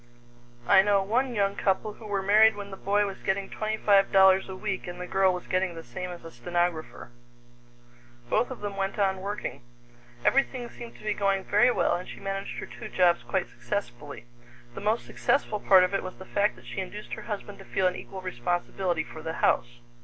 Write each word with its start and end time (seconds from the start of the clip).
I 0.67 0.81
know 0.81 1.03
one 1.03 1.35
young 1.35 1.55
couple 1.55 1.93
who 1.93 2.07
were 2.07 2.23
married 2.23 2.55
when 2.55 2.71
the 2.71 2.75
boy 2.75 3.05
was 3.05 3.21
getting 3.23 3.51
twenty 3.51 3.77
five 3.77 4.11
dollars 4.11 4.49
a 4.49 4.55
week 4.55 4.87
and 4.87 4.99
the 4.99 5.05
girl 5.05 5.31
was 5.31 5.45
getting 5.45 5.75
the 5.75 5.83
same 5.83 6.09
as 6.09 6.25
a 6.25 6.31
stenographer. 6.31 7.11
Both 8.27 8.49
of 8.49 8.61
them 8.61 8.75
went 8.77 8.97
on 8.97 9.21
working. 9.21 9.61
Everything 10.25 10.71
seemed 10.71 10.95
to 10.95 11.03
be 11.03 11.13
going 11.13 11.43
very 11.43 11.69
well, 11.69 11.95
and 11.95 12.09
she 12.09 12.19
managed 12.19 12.57
her 12.57 12.65
two 12.65 12.89
jobs 12.89 13.21
quite 13.21 13.47
successfully. 13.47 14.25
The 14.73 14.81
most 14.81 15.05
successful 15.05 15.59
part 15.59 15.83
of 15.83 15.93
it 15.93 16.01
was 16.01 16.15
the 16.17 16.25
fact 16.25 16.55
that 16.55 16.65
she 16.65 16.79
induced 16.81 17.13
her 17.13 17.21
husband 17.29 17.59
to 17.59 17.63
feel 17.65 17.85
an 17.85 17.95
equal 17.95 18.21
responsibility 18.23 19.03
for 19.03 19.21
the 19.21 19.33
house. 19.33 19.81